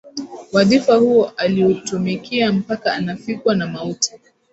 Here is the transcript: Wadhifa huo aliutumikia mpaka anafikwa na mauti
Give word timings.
Wadhifa 0.53 0.95
huo 0.95 1.31
aliutumikia 1.37 2.51
mpaka 2.53 2.93
anafikwa 2.93 3.55
na 3.55 3.67
mauti 3.67 4.13